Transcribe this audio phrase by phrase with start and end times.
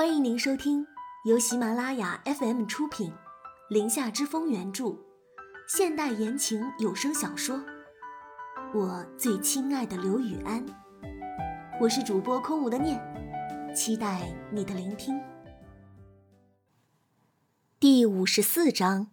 [0.00, 0.86] 欢迎您收听
[1.26, 3.10] 由喜马拉雅 FM 出品，
[3.68, 4.96] 《林下之风》原著，
[5.68, 7.58] 现代言情有声小说
[8.72, 10.66] 《我最亲爱的刘雨安》。
[11.78, 12.98] 我是主播空无的念，
[13.76, 15.20] 期待你的聆听。
[17.78, 19.08] 第五十四章：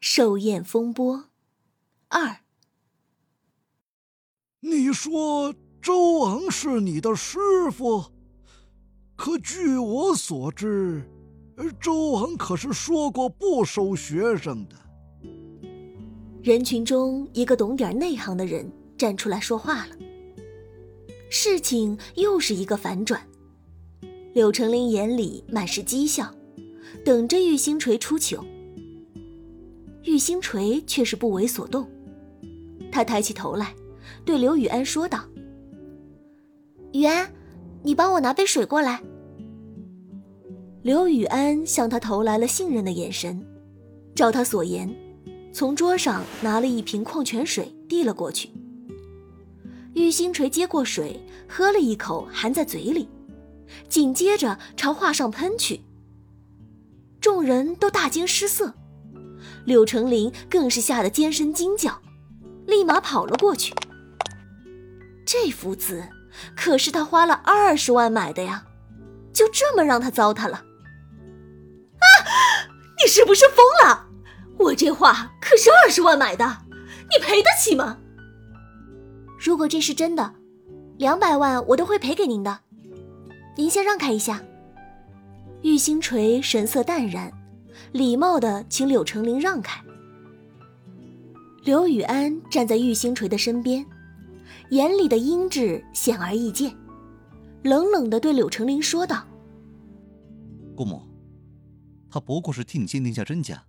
[0.00, 1.26] 寿宴风波
[2.08, 2.38] 二。
[4.58, 7.38] 你说周昂是你的师
[7.70, 8.10] 傅？
[9.24, 11.00] 可据我所知，
[11.80, 14.74] 周昂可是说过不收学生的。
[16.42, 19.96] 人群中，一个懂点内行的人站出来说话了。
[21.30, 23.22] 事情又是一个反转。
[24.34, 26.34] 柳成林眼里满是讥笑，
[27.04, 28.44] 等着玉星锤出糗。
[30.02, 31.88] 玉星锤却是不为所动，
[32.90, 33.72] 他抬起头来，
[34.24, 35.24] 对刘雨安说道
[36.92, 37.32] ：“雨安，
[37.84, 39.00] 你帮我拿杯水过来。”
[40.82, 43.40] 刘雨安向他投来了信任的眼神，
[44.16, 44.92] 照他所言，
[45.52, 48.50] 从桌上拿了一瓶矿泉水递了过去。
[49.94, 53.08] 玉星锤接过水，喝了一口，含在嘴里，
[53.88, 55.82] 紧接着朝画上喷去。
[57.20, 58.74] 众人都大惊失色，
[59.64, 61.96] 柳成林更是吓得尖声惊叫，
[62.66, 63.72] 立马跑了过去。
[65.24, 66.02] 这幅字
[66.56, 68.64] 可是他花了二十万买的呀，
[69.32, 70.64] 就这么让他糟蹋了。
[73.02, 74.06] 你是不是疯了？
[74.58, 76.58] 我这画可是二十万买的，
[77.10, 77.98] 你赔得起吗？
[79.38, 80.34] 如果这是真的，
[80.98, 82.60] 两百万我都会赔给您的。
[83.56, 84.40] 您先让开一下。
[85.62, 87.32] 玉星锤神色淡然，
[87.90, 89.82] 礼貌的请柳成林让开。
[91.64, 93.84] 刘雨安站在玉星锤的身边，
[94.70, 96.72] 眼里的阴鸷显而易见，
[97.62, 99.24] 冷冷的对柳成林说道
[100.76, 101.02] ：“顾母。”
[102.12, 103.64] 他不过是替你鉴定下真假。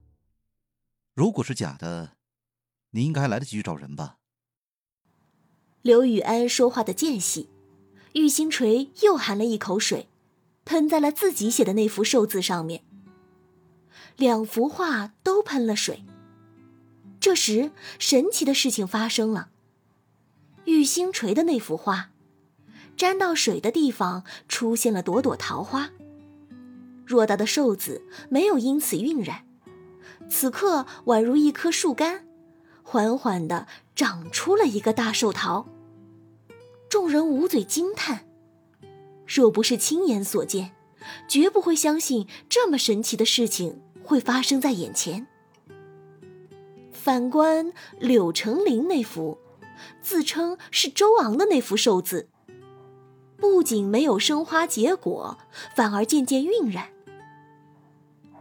[1.14, 2.18] 如果是假的，
[2.92, 4.18] 你应该还来得及去找人吧？
[5.82, 7.50] 刘雨安说话的间隙，
[8.14, 10.10] 玉星锤又含了一口水，
[10.66, 12.84] 喷在了自己写的那幅寿字上面。
[14.18, 16.04] 两幅画都喷了水。
[17.22, 19.52] 这时，神奇的事情发生了。
[20.66, 22.12] 玉星锤的那幅画，
[22.98, 25.92] 沾到水的地方出现了朵朵桃花。
[27.08, 29.46] 偌大的寿字没有因此晕染，
[30.30, 32.26] 此刻宛如一棵树干，
[32.82, 35.68] 缓缓地长出了一个大寿桃。
[36.90, 38.26] 众人捂嘴惊叹，
[39.26, 40.72] 若不是亲眼所见，
[41.28, 45.28] 绝不会相信这么神奇的事情会发生在眼前。
[46.92, 49.38] 反观柳成林那幅，
[50.02, 52.30] 自称是周昂的那幅寿字，
[53.44, 55.38] 不仅没有生花结果，
[55.76, 56.92] 反而渐渐晕染。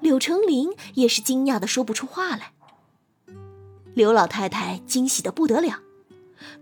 [0.01, 2.53] 柳成林也是惊讶的说不出话来。
[3.95, 5.81] 刘老太太惊喜的不得了，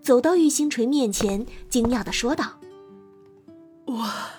[0.00, 2.58] 走到玉星锤面前，惊讶的说道
[3.92, 4.30] ：“哇，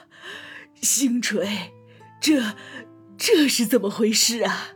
[0.82, 1.72] 星锤，
[2.20, 2.56] 这
[3.20, 4.70] 这是怎么回事啊？”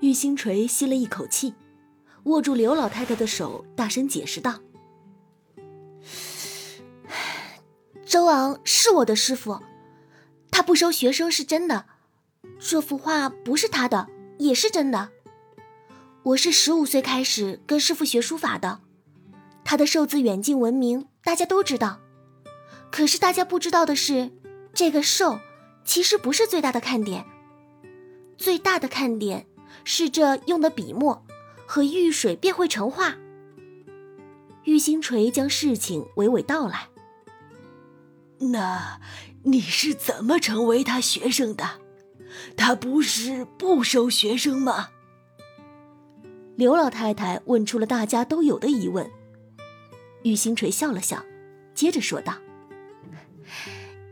[0.00, 1.52] 玉星锤吸了一口气，
[2.22, 4.60] 握住刘老太太的手，大声解释道
[8.10, 9.60] ：“周昂是我的师傅。”
[10.50, 11.86] 他不收学生是真的，
[12.58, 15.10] 这幅画不是他的也是真的。
[16.24, 18.80] 我是十五岁开始跟师傅学书法的，
[19.64, 22.00] 他的寿字远近闻名，大家都知道。
[22.90, 24.32] 可是大家不知道的是，
[24.74, 25.38] 这个寿
[25.84, 27.24] 其实不是最大的看点，
[28.36, 29.46] 最大的看点
[29.84, 31.24] 是这用的笔墨
[31.64, 33.14] 和玉水便会成画。
[34.64, 36.88] 玉星锤将事情娓娓道来。
[38.40, 39.00] 那。
[39.42, 41.80] 你是怎么成为他学生的？
[42.58, 44.90] 他不是不收学生吗？
[46.56, 49.10] 刘老太太问出了大家都有的疑问。
[50.24, 51.24] 玉星锤笑了笑，
[51.74, 52.34] 接着说道：“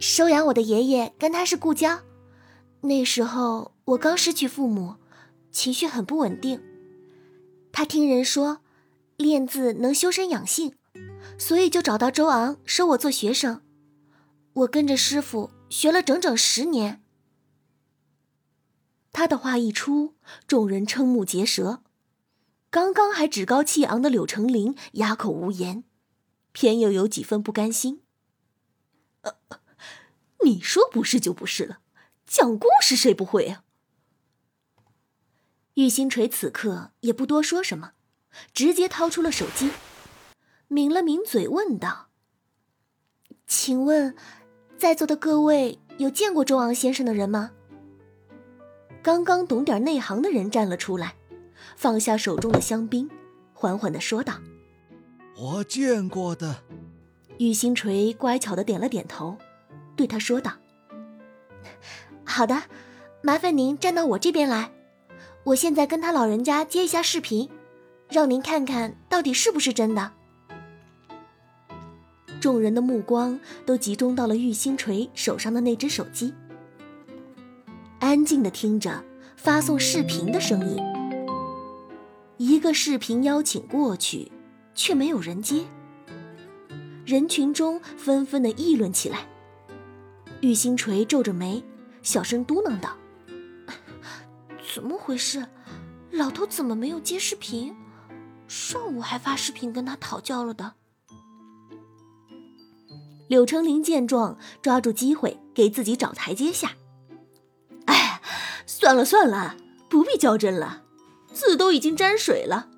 [0.01, 1.99] 收养我的爷爷跟他是故交，
[2.81, 4.95] 那时候我刚失去父母，
[5.53, 6.63] 情绪很不稳定。
[7.71, 8.61] 他听人说
[9.19, 10.75] 练字能修身养性，
[11.37, 13.61] 所以就找到周昂收我做学生。”
[14.59, 17.05] 我跟着师傅学了整整十年。
[19.13, 20.17] 他的话一出，
[20.47, 21.83] 众人瞠目结舌。
[22.71, 25.85] 刚刚还趾高气昂的柳成林哑口无言，
[26.53, 28.03] 偏又有几分不甘心。
[29.23, 29.39] 呃，
[30.45, 31.79] 你说不是就不是了，
[32.27, 33.65] 讲故事谁不会啊？
[35.75, 37.93] 玉星锤此刻也不多说什么，
[38.53, 39.71] 直接掏出了手机，
[40.67, 42.11] 抿了抿嘴，问道
[43.47, 44.17] ：“请问？”
[44.79, 47.51] 在座的各位有见过周昂先生的人吗？
[49.03, 51.17] 刚刚懂点内行的人站了出来，
[51.75, 53.11] 放下手中的香槟，
[53.53, 54.35] 缓缓的说道
[55.37, 56.63] ：“我见过的。”
[57.39, 59.37] 玉星锤乖巧的点了点头，
[59.97, 60.53] 对他说道
[62.23, 62.63] ：“好的，
[63.21, 64.71] 麻烦您站到我这边来，
[65.43, 67.51] 我现在跟他老人家接一下视频，
[68.09, 70.13] 让您看看到底是不是真的。”
[72.41, 76.33] 众人的目光都集中到了玉星锤手上的那只手机，
[77.99, 79.05] 安静的听着
[79.37, 80.77] 发送视频的声音。
[82.37, 84.31] 一个视频邀请过去，
[84.75, 85.65] 却没有人接。
[87.05, 89.27] 人群中纷纷的议论起来。
[90.41, 91.65] 玉星锤皱着眉，
[92.03, 92.97] 小声嘟囔道
[94.73, 95.45] ：“怎么回事？
[96.13, 97.75] 老头怎么没有接视频？
[98.47, 100.75] 上午还发视频跟他讨教了的。”
[103.29, 106.73] 柳成林见状，抓住机会给自己找台阶下。
[107.85, 108.21] 哎，
[108.67, 109.57] 算了算了，
[109.89, 110.83] 不必较真了，
[111.33, 112.69] 字都已经沾水了，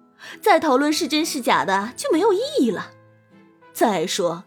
[0.41, 2.91] 再讨论是真是假的就没有意义了。
[3.73, 4.45] 再说，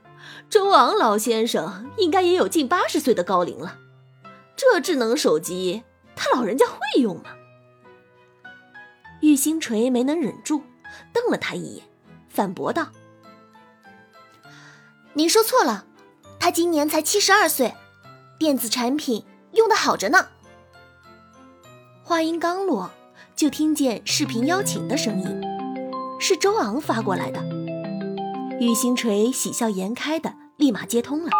[0.49, 3.79] 周昂老先生应该也有近八十岁的高龄了，
[4.55, 5.83] 这智能手机
[6.15, 7.31] 他老人家会用吗？
[9.21, 10.63] 玉星锤没能忍住，
[11.13, 11.85] 瞪了他一眼，
[12.29, 12.89] 反驳道
[15.15, 15.85] ：“您说错了。”
[16.43, 17.73] 他今年才七十二岁，
[18.37, 19.23] 电子产品
[19.53, 20.27] 用的好着呢。
[22.03, 22.91] 话音刚落，
[23.33, 25.41] 就听见视频邀请的声音，
[26.19, 27.41] 是周昂发过来的。
[28.59, 31.31] 玉星锤喜笑颜开的立马接通了。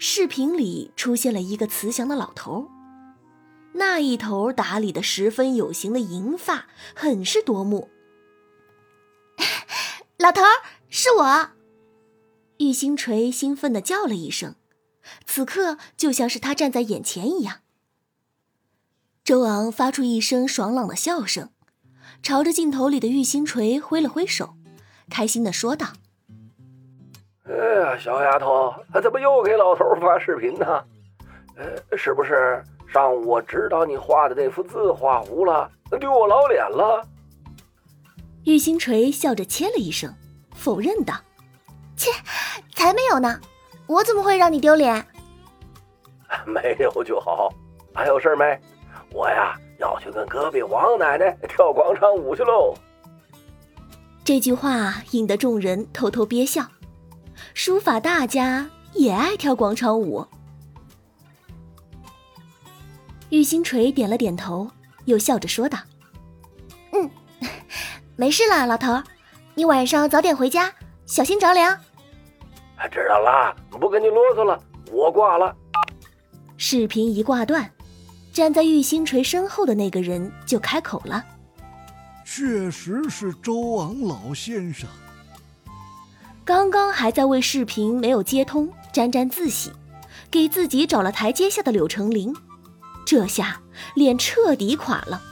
[0.00, 2.68] 视频里出现了一个慈祥的老头，
[3.74, 7.88] 那一头打理的十分有型的银发，很是夺目。
[10.18, 10.42] 老头，
[10.90, 11.50] 是我。
[12.58, 14.54] 玉星锤兴奋地叫了一声，
[15.26, 17.58] 此刻就像是他站在眼前一样。
[19.24, 21.50] 周昂发出一声爽朗的笑声，
[22.22, 24.54] 朝着镜头里的玉星锤挥了挥手，
[25.10, 25.88] 开心地说道
[27.48, 28.72] ：“哎呀，小丫头，
[29.02, 30.84] 怎么又给老头发视频呢？
[31.56, 32.62] 呃，是不是
[32.92, 37.04] 上午我指导你画的那幅字画糊了，丢我老脸了？”
[38.44, 40.14] 玉星锤笑着切了一声，
[40.54, 41.14] 否认道。
[41.96, 42.10] 切，
[42.74, 43.40] 才没有呢！
[43.86, 45.06] 我怎么会让你丢脸？
[46.46, 47.52] 没有就好。
[47.94, 48.58] 还有事没？
[49.12, 52.74] 我呀要去跟隔壁王奶奶跳广场舞去喽。
[54.24, 56.66] 这句话引得众人偷偷憋笑。
[57.52, 60.26] 书法大家也爱跳广场舞。
[63.30, 64.70] 玉星锤点了点头，
[65.04, 65.78] 又笑着说道
[66.92, 67.10] ：“嗯，
[68.16, 69.02] 没事啦，老头，
[69.54, 70.72] 你晚上早点回家。”
[71.06, 71.78] 小心着凉。
[72.90, 74.60] 知道了，不跟你啰嗦了，
[74.92, 75.54] 我挂了。
[76.56, 77.70] 视频一挂断，
[78.32, 81.24] 站在玉星锤身后的那个人就开口了
[82.24, 84.88] ：“确实是周昂老先生。”
[86.44, 89.72] 刚刚还在为视频没有接通沾沾自喜，
[90.30, 92.34] 给自己找了台阶下的柳成林，
[93.06, 93.62] 这下
[93.94, 95.22] 脸彻底垮了。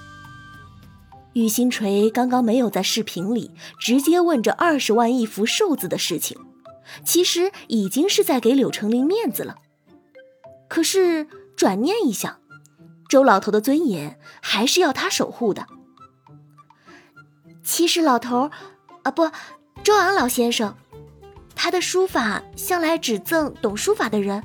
[1.35, 6.39] 玉星锤刚刚没有在视频里直接问这二十万一幅寿字的事情，
[7.05, 9.57] 其实已经是在给柳成林面子了。
[10.69, 12.41] 可是转念一想，
[13.09, 15.67] 周老头的尊严还是要他守护的。
[17.63, 18.51] 其实老头，
[19.03, 19.31] 啊不，
[19.85, 20.77] 周昂老先生，
[21.55, 24.43] 他的书法向来只赠懂书法的人，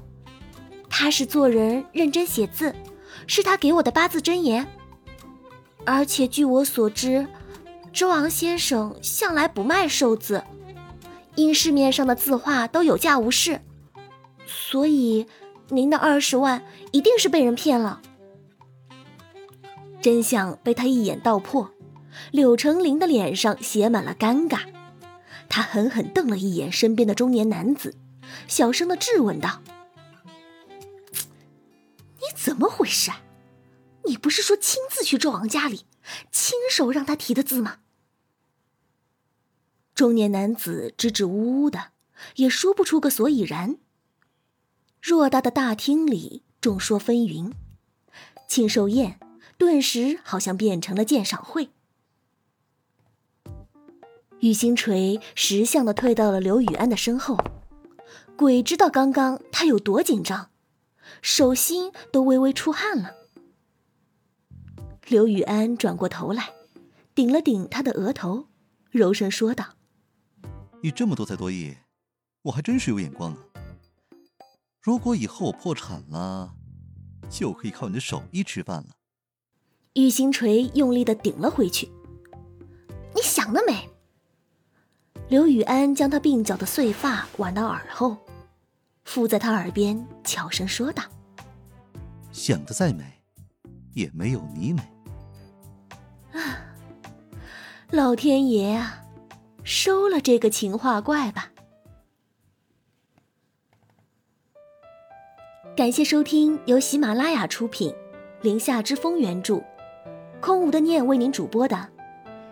[0.89, 2.75] 他是做人，认真写字，
[3.25, 4.67] 是他给我的八字真言。
[5.85, 7.25] 而且据我所知，
[7.93, 10.43] 周昂先生向来不卖寿字，
[11.37, 13.61] 因市面上的字画都有价无市，
[14.47, 15.27] 所以
[15.69, 18.01] 您的二十万一定是被人骗了。
[20.01, 21.71] 真相被他一眼道破，
[22.31, 24.61] 柳成林的脸上写满了尴尬，
[25.47, 27.95] 他狠狠瞪了一眼身边的中年男子，
[28.47, 29.61] 小声的质问道
[32.17, 33.21] ：“你怎么回事？”啊？”
[34.05, 35.85] 你不是说亲自去纣王家里，
[36.31, 37.77] 亲手让他提的字吗？
[39.97, 41.85] 中年男子支支吾吾的，
[42.35, 43.79] 也说不出个所以然。
[45.01, 47.51] 偌大的大厅里众说纷纭，
[48.47, 49.19] 庆寿宴
[49.57, 51.69] 顿时好像变成了鉴赏会。
[54.41, 57.35] 雨星锤识相的退到了刘雨安的身后，
[58.35, 60.51] 鬼知道刚刚他有多紧张，
[61.23, 63.15] 手心都微微出汗了。
[65.07, 66.51] 刘雨安转过头来，
[67.15, 68.45] 顶了顶他的额头，
[68.91, 69.69] 柔声说道
[70.81, 71.75] ：“你这么多才多艺，
[72.43, 73.39] 我还真是有眼光啊。
[74.81, 76.53] 如果以后我破产了，
[77.29, 78.89] 就可以靠你的手艺吃饭了。
[79.93, 81.89] 玉星锤用力的顶了回去。
[83.15, 83.89] 你想得美！
[85.27, 88.15] 刘雨安将他鬓角的碎发挽到耳后，
[89.03, 91.03] 附在他耳边悄声说道
[92.31, 93.03] ：“想得再美，
[93.93, 94.81] 也没有你美。”
[96.31, 96.61] 啊，
[97.89, 99.03] 老天爷啊，
[99.67, 101.51] 收了这个情话怪吧！
[105.75, 107.91] 感谢收听，由喜马拉雅出品，
[108.41, 109.61] 《林下之风》原著，
[110.39, 111.89] 空无的念为您主播的。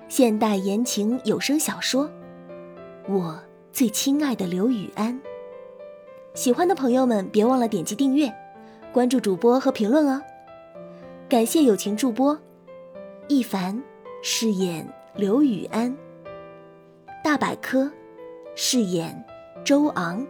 [0.10, 2.10] 现代言情有声小说
[3.08, 3.42] 《我
[3.72, 5.14] 最亲爱的刘雨安》，
[6.34, 8.30] 喜欢的朋友们别忘了点击订阅、
[8.92, 10.22] 关注主播和评论哦。
[11.30, 12.38] 感谢友情助播
[13.30, 13.82] 一凡
[14.22, 15.96] 饰演刘雨安，
[17.26, 17.92] 大百科
[18.56, 19.26] 饰演
[19.66, 20.24] 周昂。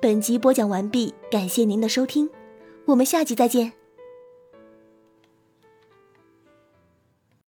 [0.00, 2.28] 本集播讲完毕，感谢您的收听，
[2.84, 3.72] 我们下集再见。